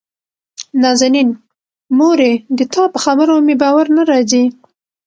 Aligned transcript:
نازنين: 0.81 1.29
مورې 1.97 2.31
دتا 2.57 2.83
په 2.93 2.99
خبرو 3.05 3.35
مې 3.45 3.55
باور 3.61 3.85
نه 3.97 4.03
راځي. 4.09 4.43